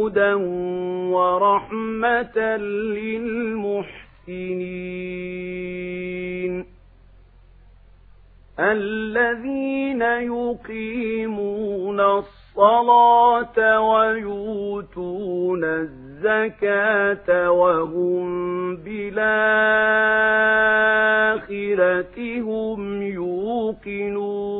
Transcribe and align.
هدى 0.00 0.34
ورحمة 1.12 2.56
للمحسنين 2.96 4.00
الذين 8.60 10.02
يقيمون 10.02 12.00
الصلاة 12.00 13.80
ويؤتون 13.80 15.64
الزكاة 15.64 17.50
وهم 17.50 18.76
بالآخرة 18.76 19.20
هم 22.40 23.02
يوقنون 23.02 24.50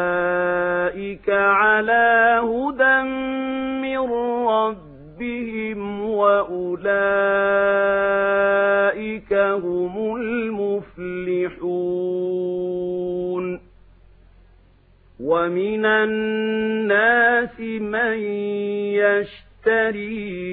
أولئك 0.00 1.30
على 1.30 2.40
هدى 2.42 3.02
من 3.82 3.98
ربهم 4.48 5.80
وأولئك 6.10 6.60
هم 9.32 10.16
المفلحون 10.16 11.60
ومن 15.20 15.84
الناس 15.86 17.60
من 17.60 18.18
يشتري 18.94 19.49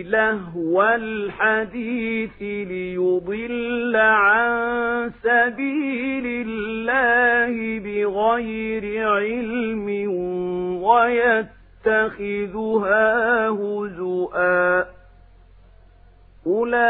لهو 0.03 0.83
الحديث 0.83 2.41
ليضل 2.41 3.95
عن 3.95 5.11
سبيل 5.23 6.45
الله 6.47 7.79
بغير 7.79 9.09
علم 9.09 9.87
ويتخذها 11.85 13.49
هزؤا. 13.49 14.85
أولئك 16.47 16.87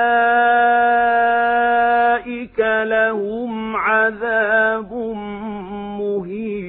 لهم 2.83 3.75
عذاب 3.75 4.93
مهين. 5.99 6.66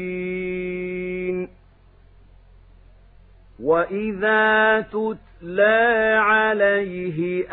وإذا 3.69 4.81
تتلى 4.81 6.17
عليه 6.21 7.45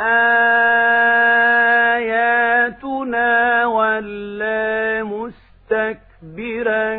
آياتنا 1.96 3.66
ولا 3.66 5.04
مستكبرا 5.04 6.96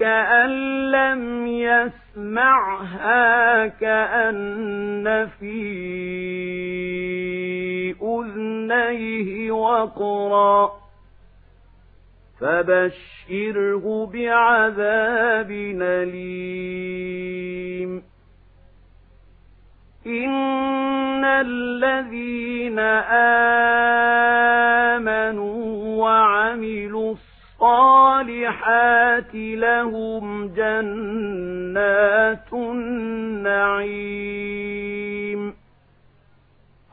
كأن 0.00 0.50
لم 0.90 1.46
يسمعها 1.46 2.86
كأن 3.66 5.28
في 5.40 5.62
أذنيه 8.02 9.50
وقرا 9.50 10.72
فبشره 12.40 14.10
بعذاب 14.12 15.50
أليم 15.82 17.32
إن 20.06 21.24
الذين 21.24 22.78
آمنوا 24.98 26.02
وعملوا 26.02 27.14
الصالحات 27.60 29.34
لهم 29.34 30.48
جنات 30.48 32.52
النعيم 32.52 33.92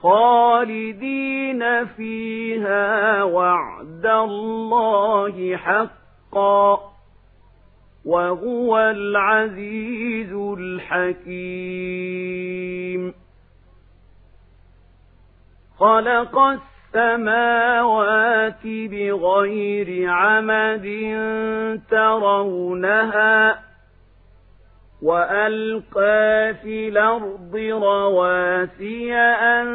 خالدين 0.02 1.86
فيها 1.86 3.24
وعد 3.24 4.06
الله 4.06 5.58
حقا 5.58 6.89
وهو 8.10 8.78
العزيز 8.78 10.34
الحكيم. 10.58 11.70
خلق 15.78 16.38
السماوات 16.96 18.64
بغير 18.66 20.10
عمد 20.10 20.88
ترونها 21.92 23.60
وألقى 25.02 26.54
في 26.64 26.88
الأرض 26.88 27.56
رواسي 27.56 29.16
أن 29.16 29.68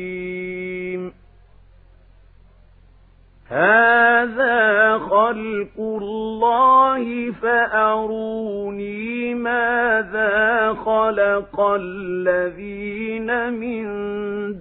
هذا 3.52 4.98
خلق 4.98 5.80
الله 5.80 7.32
فأروني 7.32 9.34
ماذا 9.34 10.74
خلق 10.74 11.60
الذين 11.60 13.54
من 13.54 13.84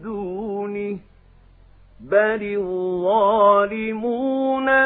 دونه 0.02 0.98
بل 2.00 2.56
الظالمون 2.58 4.28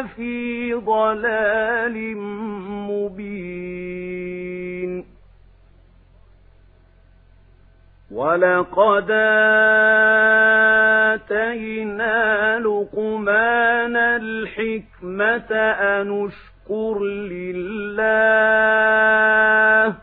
في 0.06 0.74
ضلال 0.74 2.16
مبين 2.90 4.33
ولقد 8.14 9.10
آتينا 11.14 12.58
لقمان 12.58 13.96
الحكمة 13.96 15.50
أن 16.00 16.26
اشكر 16.26 17.04
لله 18.04 19.94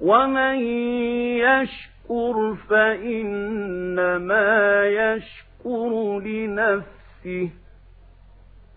ومن 0.00 0.54
يشكر 1.38 2.54
فإنما 2.70 4.50
يشكر 4.86 6.20
لنفسه 6.20 7.50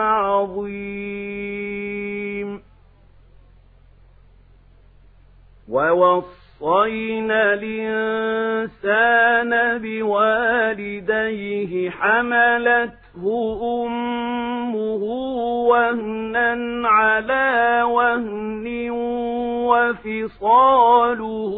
عظيم. 0.00 1.60
ووصينا 5.68 7.54
الإنسان 7.54 9.50
بوالديه 9.78 11.72
حملته 11.90 13.24
أمه 13.86 15.02
وهنا 15.68 16.88
على 16.88 17.82
وهن 17.82 18.90
وفصاله 20.10 21.54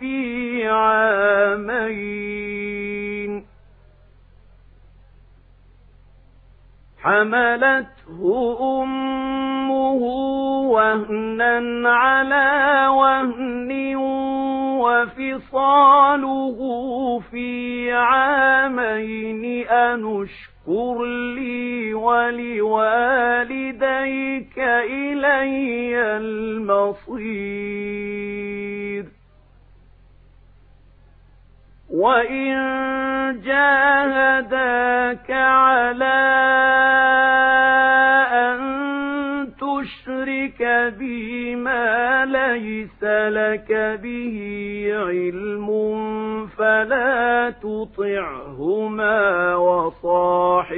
في 0.00 0.68
عامين. 0.68 2.28
حملته 7.02 8.20
أمه 8.82 10.02
وهنا 10.70 11.88
على 11.88 12.88
وهن 12.88 13.68
وفصاله 15.48 16.58
في 17.30 17.92
عامين 17.92 19.66
أنشكر 19.68 21.04
لي 21.34 21.94
ولوالديك 21.94 22.58
إلي 24.58 25.98
المصير. 26.16 27.48
وإن 31.98 32.54
جاهداك 33.44 35.30
على 35.30 36.18
أن 38.32 38.58
تشرك 39.58 40.92
ليس 42.24 43.02
لك 43.02 43.98
به 44.02 44.36
علم 44.94 45.68
فلا 46.46 47.50
تطعهما 47.50 49.54
وصاحبهما 49.56 50.76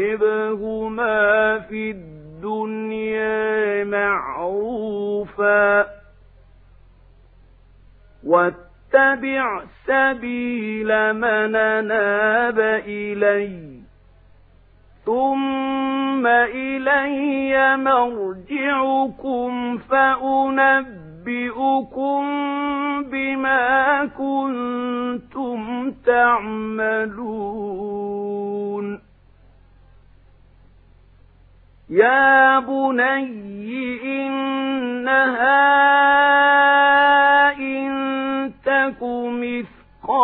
في 1.59 1.91
الدنيا 1.91 3.85
معروفا 3.85 5.87
واتبع 8.95 9.63
سبيل 9.87 11.13
من 11.13 11.53
ناب 11.87 12.61
إلي 12.87 13.81
ثم 15.07 16.27
إلي 16.27 17.77
مرجعكم 17.77 19.79
فأنبئكم 19.79 20.81
بما 23.03 24.07
كنتم 24.19 25.91
تعملون. 26.07 27.11
يا 31.91 32.59
بني 32.59 34.27
إنها 34.27 35.81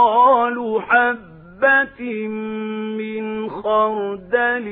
مثقال 0.07 0.83
حبة 0.83 2.29
من 2.99 3.51
خردل 3.51 4.67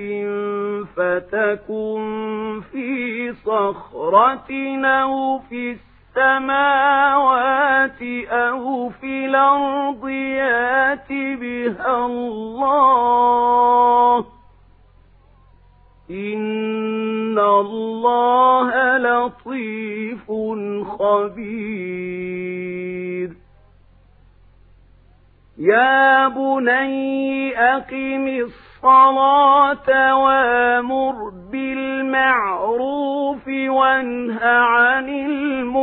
فتكن 0.97 2.61
في 2.73 3.33
صخرة 3.33 4.51
أو 4.85 5.39
في 5.39 5.77
السماوات 6.17 8.03
أو 8.31 8.91
في 8.91 9.27
الأرض 9.27 10.09
يأت 10.09 11.09
بها 11.11 12.07
الله. 12.07 13.05
إن 16.11 17.39
الله 17.39 18.99
لطيف 18.99 20.33
خبير. 20.99 22.25
يا 25.64 26.28
بني 26.28 27.58
أقم 27.58 28.28
الصلاة 28.28 30.16
وامر 30.16 31.31
بالمعروف 31.52 33.49
وانه 33.49 34.40
عن 34.44 35.08
المنكر 35.08 35.78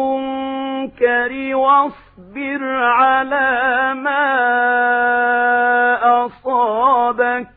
واصبر 1.56 2.64
على 2.84 3.94
ما 3.94 4.26
أصابك 6.26 7.48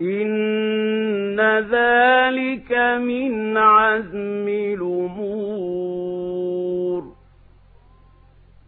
إن 0.00 1.40
ذلك 1.70 2.72
من 3.00 3.56
عزم 3.56 4.48
الأمور 4.48 5.73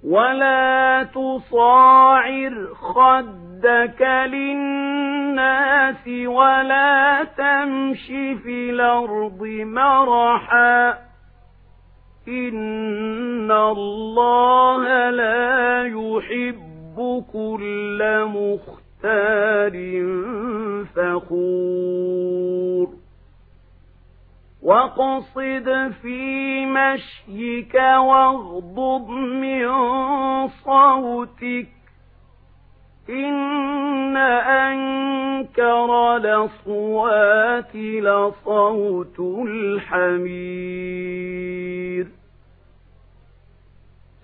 ولا 0.07 1.03
تصاعر 1.15 2.69
خدك 2.75 4.03
للناس 4.27 6.09
ولا 6.27 7.25
تمش 7.25 8.07
في 8.43 8.71
الأرض 8.71 9.43
مرحا 9.65 10.91
إن 12.29 13.51
الله 13.53 15.11
لا 15.11 15.83
يحب 15.87 17.25
كل 17.33 18.25
مختار 18.25 19.73
فخور 20.95 22.89
وقصد 24.67 25.93
في 26.03 26.67
مشيك 26.67 27.75
واغضض 27.75 29.09
من 29.11 29.69
صوتك 30.49 31.69
إن 33.11 34.17
أنكر 34.67 36.17
لصوات 36.19 37.77
لصوت 37.77 39.21
الحمير 40.57 41.27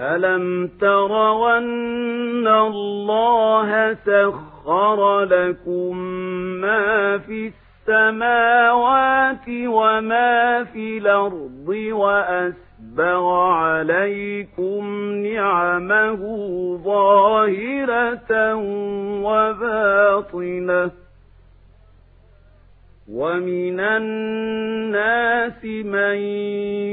ألم 0.01 0.71
ترون 0.81 2.49
الله 2.49 3.95
سخر 3.95 5.21
لكم 5.21 5.97
ما 6.61 7.19
في 7.19 7.62
السماوات 7.89 9.49
وما 9.49 10.65
في 10.65 10.99
الأرض 10.99 11.69
وأسبغ 11.93 13.33
عليكم 13.35 14.85
نعمه 15.15 16.21
ظاهرة 16.85 18.55
وباطنة 19.25 20.91
ومن 23.13 23.81
الناس 23.81 25.65
من 25.65 26.17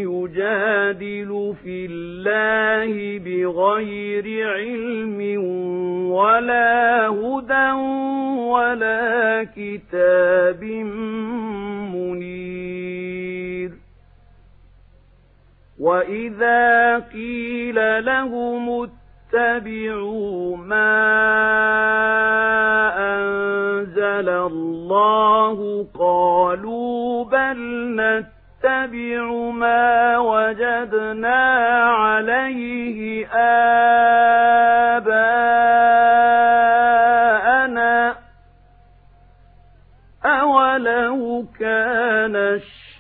يجادل 0.04 1.56
في 1.64 1.86
الله 1.90 3.20
بغير 3.20 4.48
علم 4.50 5.20
ولا 6.12 7.08
هدى 7.08 7.72
ولا 8.52 9.48
كتاب 9.56 10.64
منير 11.94 13.72
وإذا 15.80 17.00
قيل 17.00 18.06
لهم 18.06 18.88
اتبعوا 19.34 20.58
ما 20.58 22.19
أنزل 24.20 24.30
الله 24.30 25.88
قالوا 26.00 27.26
بل 27.26 27.58
نتبع 27.96 29.32
ما 29.52 30.18
وجدنا 30.18 31.36
عليه 31.90 33.28
آباءنا 36.80 38.16
أولو 40.26 41.46
كان 41.60 42.36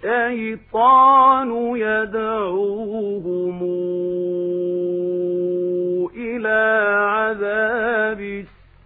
الشيطان 0.05 1.49
يدعوهم 1.77 3.59
إلى 6.15 6.85
عذاب 7.09 8.19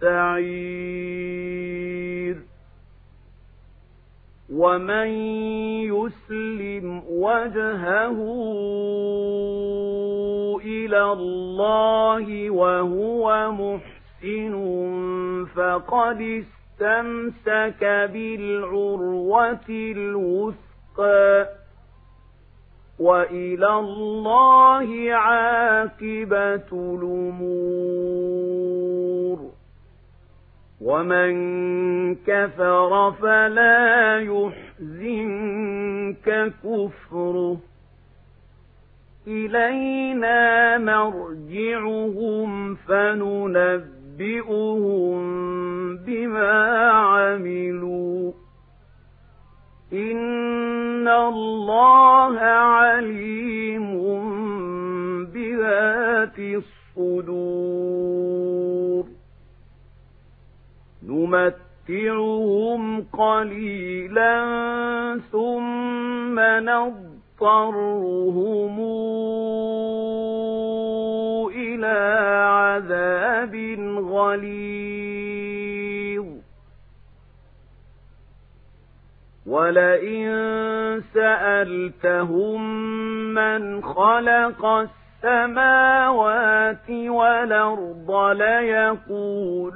السعير 0.02 1.63
ومن 4.54 5.08
يسلم 5.90 7.02
وجهه 7.10 8.18
إلى 10.64 11.02
الله 11.12 12.50
وهو 12.50 13.52
محسن 13.52 14.54
فقد 15.54 16.20
استمسك 16.20 17.84
بالعروة 18.12 19.68
الوثقى 19.68 21.48
وإلى 22.98 23.70
الله 23.78 25.12
عاقبة 25.12 26.70
الأمور 26.72 28.63
ومن 30.84 31.34
كفر 32.14 33.12
فلا 33.12 34.18
يحزنك 34.20 35.72
كفره 36.64 37.56
إلينا 39.26 40.78
مرجعهم 40.78 42.74
فننبئهم 42.74 44.24
بما 45.96 46.90
عملوا 46.90 48.32
إن 49.92 51.08
الله 51.08 52.38
عليم 52.40 53.94
بذات 55.34 56.38
الصدور 56.38 57.73
نمتعهم 61.24 63.02
قليلا 63.12 64.44
ثم 65.32 66.40
نضطرهم 66.40 67.94
إلى 71.56 71.98
عذاب 72.48 73.54
غليظ. 74.10 74.94
ولئن 79.46 80.24
سألتهم 81.14 82.60
من 83.34 83.82
خلق 83.82 84.88
السماوات 85.24 86.90
والأرض 86.90 88.10
ليقولن 88.36 89.72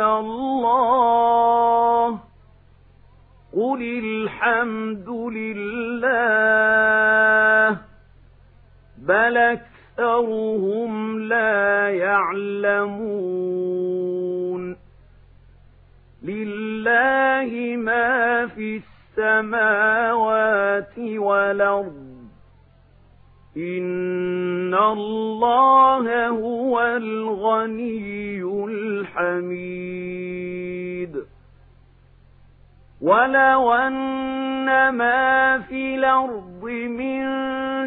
الله 0.00 1.40
قل 3.52 3.82
الحمد 4.04 5.08
لله 5.88 6.08
بل 8.98 9.36
أكثرهم 9.36 11.20
لا 11.20 11.88
يعلمون 11.90 13.02
لله 16.22 17.76
ما 17.76 18.46
في 18.46 18.80
السماوات 19.18 20.98
والأرض 20.98 22.11
إن 23.56 24.74
الله 24.74 26.28
هو 26.28 26.80
الغني 26.80 28.42
الحميد 28.68 30.32
ولو 33.02 33.72
أن 33.72 34.88
ما 34.88 35.58
في 35.58 35.94
الأرض 35.94 36.64
من 36.64 37.22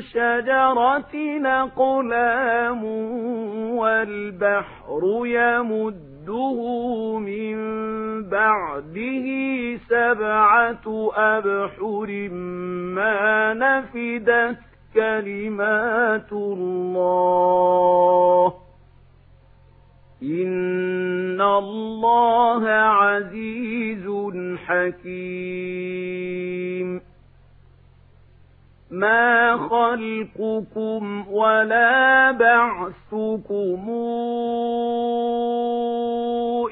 شجرة 0.01 1.15
نقلام 1.39 2.83
والبحر 3.75 5.21
يمده 5.25 6.59
من 7.19 7.55
بعده 8.29 9.27
سبعة 9.89 11.11
أبحر 11.15 12.29
ما 12.95 13.53
نفدت 13.53 14.74
كلمات 14.95 16.31
الله. 16.31 17.85
إن 20.23 21.41
الله 21.41 22.69
عزيز 22.69 24.07
حكيم. 24.65 25.85
ما 28.91 29.57
خلقكم 29.57 31.27
ولا 31.31 32.31
بعثكم 32.31 33.89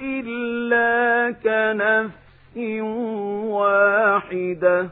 إلا 0.02 1.32
كنفس 1.32 2.58
واحدة. 3.48 4.90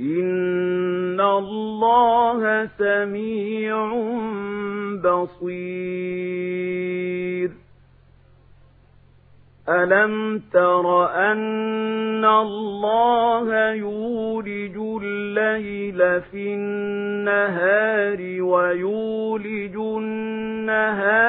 إن 0.00 0.81
الله 1.38 2.66
سميع 2.78 3.92
بصير. 5.04 6.42
ألم 9.68 10.42
تر 10.52 11.06
أن 11.14 12.24
الله 12.24 13.72
يولج 13.72 14.76
الليل 15.02 16.20
في 16.20 16.54
النهار 16.54 18.42
ويولج 18.42 19.76
النهار 19.76 21.22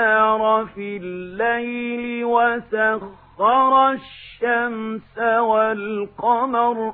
في 0.75 0.98
الليل 0.98 2.25
وسخر 2.25 3.91
الشمس 3.91 5.17
والقمر 5.17 6.93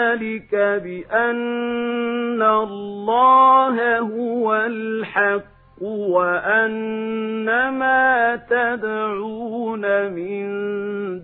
ذلك 0.11 0.55
بأن 0.83 2.41
الله 2.41 3.99
هو 3.99 4.55
الحق 4.55 5.43
وأن 5.81 7.45
ما 7.69 8.35
تدعون 8.49 10.11
من 10.11 10.49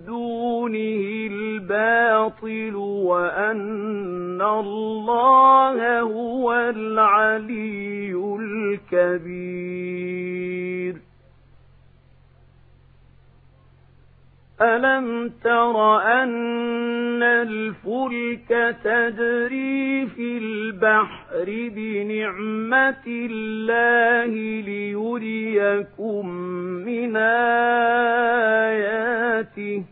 دونه 0.05 1.27
الباطل 1.31 2.75
وأن 2.75 4.41
الله 4.41 5.99
هو 6.01 6.53
العلي 6.53 8.13
الكبير 8.93 9.87
ألم 14.61 15.31
تر 15.43 15.97
أن 16.01 17.23
الفلك 17.23 18.75
تجري 18.83 20.07
في 20.07 20.37
البحر 20.37 21.45
بنعمة 21.75 23.03
الله 23.07 24.33
ليريكم 24.61 26.29
من 26.85 27.15
آياته 28.77 29.83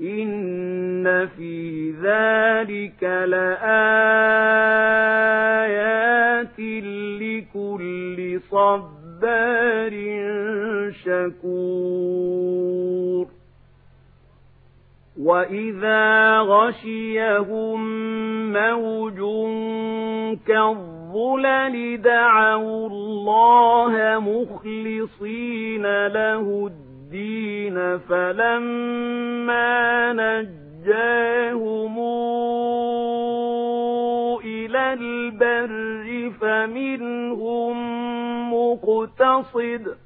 إن 0.00 1.26
في 1.26 1.90
ذلك 1.90 3.02
لآيات 3.02 3.66
لكل 7.20 8.40
صبار 8.50 9.92
شكور 11.04 12.36
وإذا 15.20 16.38
غشيهم 16.40 17.80
موج 18.52 19.18
كالظلل 20.46 22.02
دعوا 22.02 22.88
الله 22.88 24.18
مخلصين 24.18 26.06
له 26.06 26.66
الدين 26.66 27.98
فلما 27.98 30.12
نجاهم 30.12 31.98
إلى 34.44 34.92
البر 34.92 36.30
فمنهم 36.40 37.76
مقتصد 38.54 40.05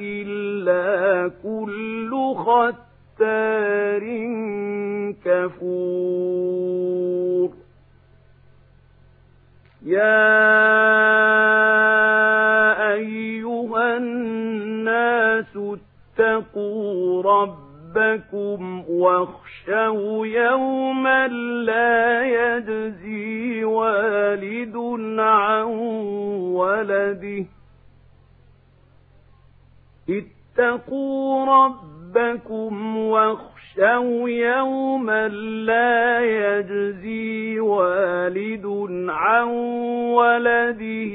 إلا 0.00 1.30
كل 1.42 2.10
ختار 2.36 4.02
كفور 5.24 7.50
يا 9.86 10.38
أيها 12.92 13.96
الناس 13.96 15.56
اتقوا 15.56 17.22
ربكم 17.22 18.84
واخشوا 18.88 19.47
يوما 20.26 21.28
لا 21.64 22.22
يجزي 22.22 23.64
والد 23.64 24.76
عن 25.20 25.64
ولده. 26.56 27.46
اتقوا 30.10 31.44
ربكم 32.18 32.96
واخشوا 32.96 34.28
يوما 34.28 35.28
لا 35.28 36.20
يجزي 36.20 37.60
والد 37.60 38.66
عن 39.08 39.48
ولده 40.14 41.14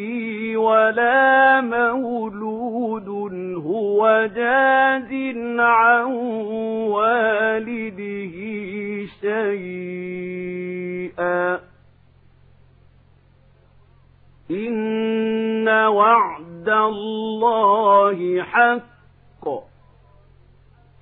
ولا 0.60 1.62
مولود 1.62 3.08
هو 3.56 4.30
جاز 4.36 5.14
عن 5.60 6.06
والده 6.88 8.36
شيئا. 9.22 10.54
إن 14.52 15.68
وعد 15.68 16.70
الله 16.70 18.42
حق. 18.42 18.93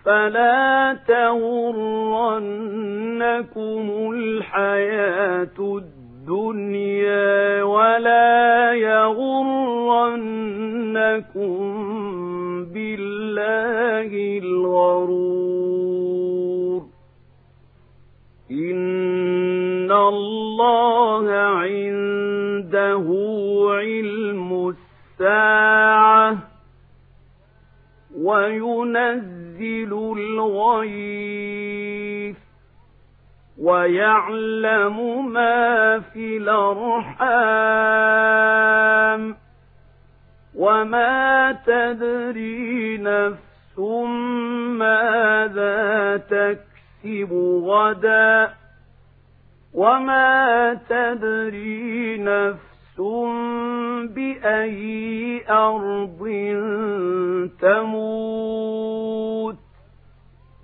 فلا 0.05 0.98
تغرنكم 1.08 2.12
الحياة 4.13 5.58
الدنيا 5.60 7.63
ولا 7.63 8.74
يغرنكم 8.74 9.31
بالله 12.74 14.39
الغرور. 14.43 15.91
إن 18.51 19.91
الله 19.91 21.31
عنده 21.31 23.05
علم 23.72 24.74
الساعة. 25.20 26.50
وينزل 28.22 29.94
الغيث 30.18 31.92
ويعلم 33.62 35.32
ما 35.34 36.00
في 36.00 36.38
الأرحام 36.38 38.12
وما 40.56 41.51
تدري 41.66 42.98
نفس 42.98 43.80
ماذا 44.78 46.18
تكسب 46.18 47.34
غدا 47.66 48.53
وما 49.74 50.74
تدري 50.90 52.18
نفس 52.18 52.71
بأي 54.07 55.42
أرض 55.50 56.20
تموت 57.61 59.55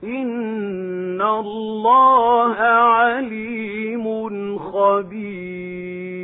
إن 0.03 1.21
الله 1.21 2.55
عليم 2.55 4.05
خبير 4.59 6.16